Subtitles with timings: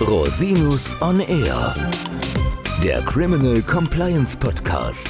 [0.00, 1.74] Rosinus on Air,
[2.82, 5.08] der Criminal Compliance Podcast.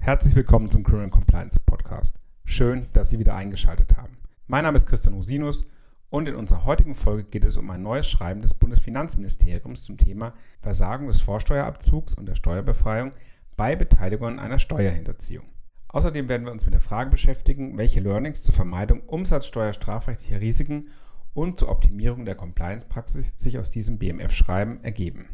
[0.00, 2.16] Herzlich willkommen zum Criminal Compliance Podcast.
[2.44, 4.18] Schön, dass Sie wieder eingeschaltet haben.
[4.48, 5.64] Mein Name ist Christian Rosinus
[6.10, 10.32] und in unserer heutigen Folge geht es um ein neues Schreiben des Bundesfinanzministeriums zum Thema
[10.60, 13.12] Versagen des Vorsteuerabzugs und der Steuerbefreiung
[13.56, 15.44] bei Beteiligung an einer Steuerhinterziehung.
[15.88, 20.88] Außerdem werden wir uns mit der Frage beschäftigen, welche Learnings zur Vermeidung umsatzsteuerstrafrechtlicher Risiken
[21.32, 25.28] und zur Optimierung der Compliance-Praxis sich aus diesem BMF-Schreiben ergeben.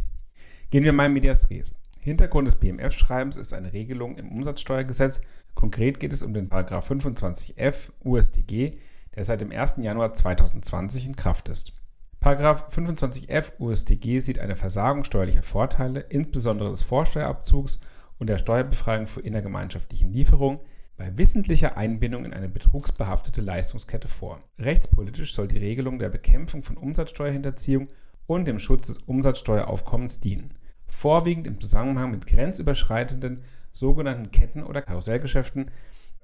[0.70, 1.76] Gehen wir mal in Medias Res.
[2.00, 5.20] Hintergrund des BMF-Schreibens ist eine Regelung im Umsatzsteuergesetz.
[5.54, 8.70] Konkret geht es um den 25f USDG,
[9.14, 9.76] der seit dem 1.
[9.78, 11.72] Januar 2020 in Kraft ist.
[12.20, 17.78] 25f USDG sieht eine Versagung steuerlicher Vorteile, insbesondere des Vorsteuerabzugs
[18.22, 20.60] und der Steuerbefreiung für innergemeinschaftlichen Lieferungen
[20.96, 24.38] bei wissentlicher Einbindung in eine betrugsbehaftete Leistungskette vor.
[24.60, 27.88] Rechtspolitisch soll die Regelung der Bekämpfung von Umsatzsteuerhinterziehung
[28.28, 30.54] und dem Schutz des Umsatzsteueraufkommens dienen,
[30.86, 35.72] vorwiegend im Zusammenhang mit grenzüberschreitenden sogenannten Ketten- oder Karussellgeschäften,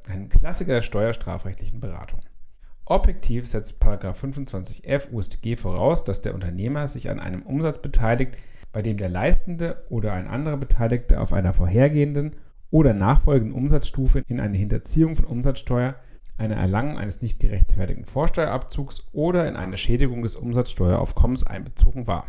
[0.06, 2.20] einem Klassiker der steuerstrafrechtlichen Beratung.
[2.84, 8.36] Objektiv setzt 25f UStG voraus, dass der Unternehmer sich an einem Umsatz beteiligt,
[8.72, 12.36] bei dem der Leistende oder ein anderer Beteiligter auf einer vorhergehenden
[12.70, 15.94] oder nachfolgenden Umsatzstufe in eine Hinterziehung von Umsatzsteuer,
[16.36, 22.26] eine Erlangung eines nicht gerechtfertigten Vorsteuerabzugs oder in eine Schädigung des Umsatzsteueraufkommens einbezogen war.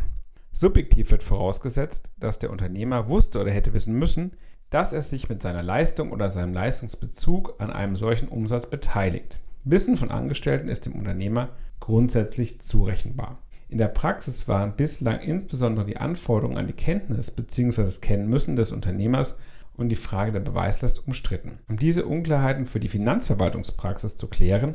[0.52, 4.32] Subjektiv wird vorausgesetzt, dass der Unternehmer wusste oder hätte wissen müssen,
[4.68, 9.36] dass er sich mit seiner Leistung oder seinem Leistungsbezug an einem solchen Umsatz beteiligt.
[9.64, 13.38] Wissen von Angestellten ist dem Unternehmer grundsätzlich zurechenbar.
[13.70, 17.84] In der Praxis waren bislang insbesondere die Anforderungen an die Kenntnis bzw.
[17.84, 19.38] das Kennenmüssen des Unternehmers
[19.76, 21.60] und die Frage der Beweislast umstritten.
[21.68, 24.74] Um diese Unklarheiten für die Finanzverwaltungspraxis zu klären,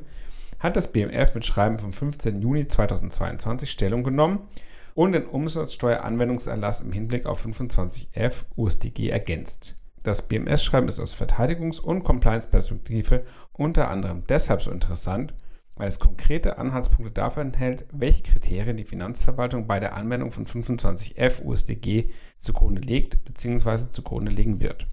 [0.59, 2.41] hat das BMF mit Schreiben vom 15.
[2.41, 4.47] Juni 2022 Stellung genommen
[4.93, 9.75] und den Umsatzsteueranwendungserlass im Hinblick auf 25f USDG ergänzt.
[10.03, 15.33] Das BMS-Schreiben ist aus Verteidigungs- und Compliance-Perspektive unter anderem deshalb so interessant,
[15.75, 21.43] weil es konkrete Anhaltspunkte dafür enthält, welche Kriterien die Finanzverwaltung bei der Anwendung von 25f
[21.43, 22.05] USDG
[22.37, 23.89] zugrunde legt bzw.
[23.89, 24.85] zugrunde legen wird.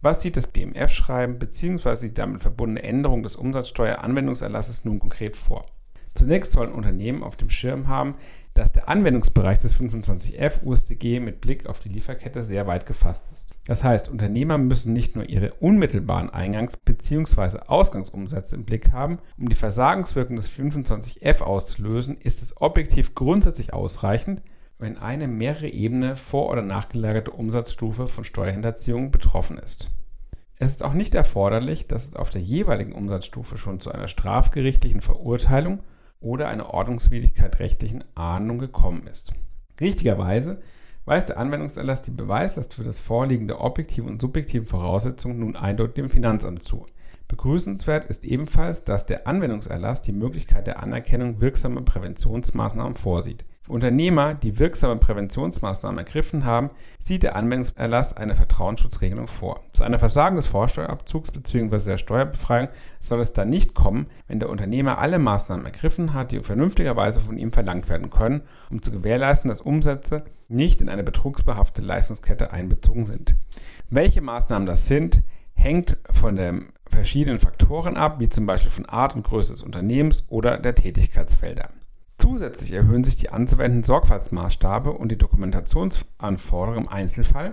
[0.00, 2.08] Was sieht das BMF-Schreiben bzw.
[2.08, 5.66] die damit verbundene Änderung des Umsatzsteueranwendungserlasses nun konkret vor?
[6.14, 8.14] Zunächst sollen Unternehmen auf dem Schirm haben,
[8.54, 13.54] dass der Anwendungsbereich des 25f USDG mit Blick auf die Lieferkette sehr weit gefasst ist.
[13.68, 17.58] Das heißt, Unternehmer müssen nicht nur ihre unmittelbaren Eingangs- bzw.
[17.66, 24.40] Ausgangsumsätze im Blick haben, um die Versagenswirkung des 25f auszulösen, ist es objektiv grundsätzlich ausreichend,
[24.78, 29.90] wenn eine mehrere Ebene vor- oder nachgelagerte Umsatzstufe von Steuerhinterziehung betroffen ist.
[30.56, 35.02] Es ist auch nicht erforderlich, dass es auf der jeweiligen Umsatzstufe schon zu einer strafgerichtlichen
[35.02, 35.80] Verurteilung
[36.20, 39.34] oder einer Ordnungswidrigkeit rechtlichen Ahndung gekommen ist.
[39.78, 40.62] Richtigerweise
[41.08, 45.94] weist der Anwendungserlass die Beweislast für das Vorliegen der objektiven und subjektiven Voraussetzungen nun eindeutig
[45.94, 46.84] dem Finanzamt zu.
[47.28, 53.44] Begrüßenswert ist ebenfalls, dass der Anwendungserlass die Möglichkeit der Anerkennung wirksamer Präventionsmaßnahmen vorsieht.
[53.60, 59.60] Für Unternehmer, die wirksame Präventionsmaßnahmen ergriffen haben, sieht der Anwendungserlass eine Vertrauensschutzregelung vor.
[59.74, 61.90] Zu einer Versagen des Vorsteuerabzugs bzw.
[61.90, 62.68] der Steuerbefreiung
[63.00, 67.36] soll es dann nicht kommen, wenn der Unternehmer alle Maßnahmen ergriffen hat, die vernünftigerweise von
[67.36, 68.40] ihm verlangt werden können,
[68.70, 73.34] um zu gewährleisten, dass Umsätze nicht in eine betrugsbehaftete Leistungskette einbezogen sind.
[73.90, 75.22] Welche Maßnahmen das sind,
[75.58, 80.26] hängt von den verschiedenen Faktoren ab, wie zum Beispiel von Art und Größe des Unternehmens
[80.30, 81.70] oder der Tätigkeitsfelder.
[82.16, 87.52] Zusätzlich erhöhen sich die anzuwendenden Sorgfaltsmaßstabe und die Dokumentationsanforderungen im Einzelfall,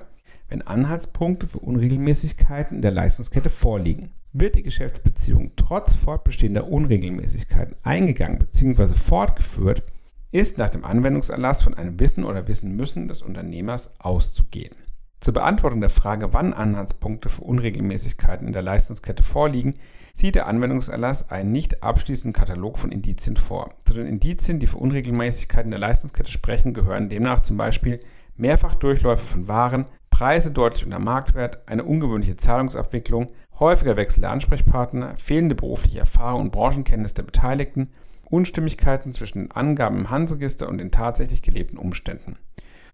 [0.49, 4.11] wenn Anhaltspunkte für Unregelmäßigkeiten in der Leistungskette vorliegen.
[4.33, 8.93] Wird die Geschäftsbeziehung trotz fortbestehender Unregelmäßigkeiten eingegangen bzw.
[8.95, 9.83] fortgeführt,
[10.31, 14.75] ist nach dem Anwendungserlass von einem Wissen oder Wissen müssen des Unternehmers auszugehen.
[15.25, 19.73] Zur Beantwortung der Frage, wann Anhaltspunkte für Unregelmäßigkeiten in der Leistungskette vorliegen,
[20.13, 23.73] sieht der Anwendungserlass einen nicht abschließenden Katalog von Indizien vor.
[23.85, 28.01] Zu den Indizien, die für Unregelmäßigkeiten der Leistungskette sprechen, gehören demnach zum Beispiel
[28.37, 35.55] Mehrfachdurchläufe von Waren, Preise deutlich unter Marktwert, eine ungewöhnliche Zahlungsabwicklung, häufiger Wechsel der Ansprechpartner, fehlende
[35.55, 37.89] berufliche Erfahrung und Branchenkenntnis der Beteiligten,
[38.25, 42.37] Unstimmigkeiten zwischen den Angaben im Handelsregister und den tatsächlich gelebten Umständen.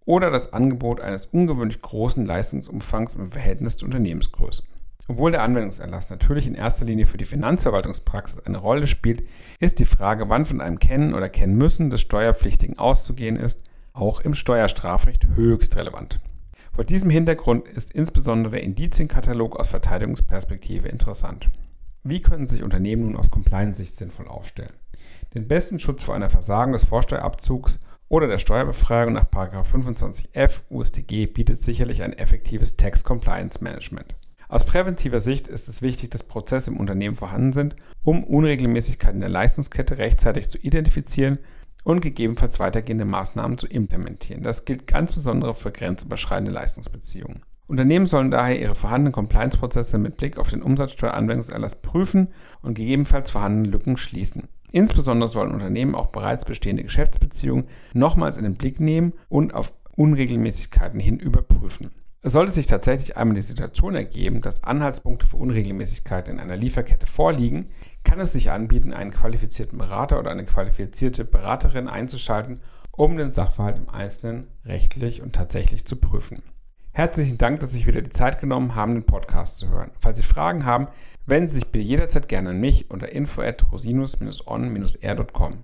[0.06, 4.63] Oder das Angebot eines ungewöhnlich großen Leistungsumfangs im Verhältnis zur Unternehmensgröße.
[5.07, 9.27] Obwohl der Anwendungserlass natürlich in erster Linie für die Finanzverwaltungspraxis eine Rolle spielt,
[9.59, 13.63] ist die Frage, wann von einem Kennen oder Kennen müssen des Steuerpflichtigen auszugehen ist,
[13.94, 16.19] auch im Steuerstrafrecht höchst relevant.
[16.74, 21.50] Vor diesem Hintergrund ist insbesondere der Indizienkatalog aus Verteidigungsperspektive interessant.
[22.04, 24.74] Wie können sich Unternehmen nun aus Compliance-Sicht sinnvoll aufstellen?
[25.33, 27.80] Den besten Schutz vor einer Versagen des Vorsteuerabzugs
[28.11, 34.15] oder der Steuerbefreiung nach 25f UStG bietet sicherlich ein effektives Tax Compliance Management.
[34.49, 39.29] Aus präventiver Sicht ist es wichtig, dass Prozesse im Unternehmen vorhanden sind, um Unregelmäßigkeiten der
[39.29, 41.39] Leistungskette rechtzeitig zu identifizieren
[41.85, 44.43] und gegebenenfalls weitergehende Maßnahmen zu implementieren.
[44.43, 47.39] Das gilt ganz besonders für grenzüberschreitende Leistungsbeziehungen.
[47.67, 52.27] Unternehmen sollen daher ihre vorhandenen Compliance-Prozesse mit Blick auf den Umsatzsteueranwendungserlass prüfen
[52.61, 54.49] und gegebenenfalls vorhandene Lücken schließen.
[54.71, 61.00] Insbesondere sollen Unternehmen auch bereits bestehende Geschäftsbeziehungen nochmals in den Blick nehmen und auf Unregelmäßigkeiten
[61.00, 61.91] hin überprüfen.
[62.23, 67.71] Sollte sich tatsächlich einmal die Situation ergeben, dass Anhaltspunkte für Unregelmäßigkeiten in einer Lieferkette vorliegen,
[68.03, 73.77] kann es sich anbieten, einen qualifizierten Berater oder eine qualifizierte Beraterin einzuschalten, um den Sachverhalt
[73.77, 76.44] im Einzelnen rechtlich und tatsächlich zu prüfen.
[76.93, 79.91] Herzlichen Dank, dass Sie sich wieder die Zeit genommen haben, den Podcast zu hören.
[79.99, 80.88] Falls Sie Fragen haben,
[81.25, 85.63] wenden Sie sich bitte jederzeit gerne an mich unter info at rosinus-on-r.com.